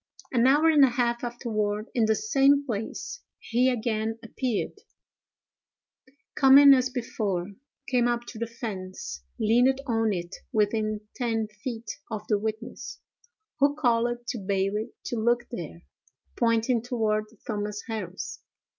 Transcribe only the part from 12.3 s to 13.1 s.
witness,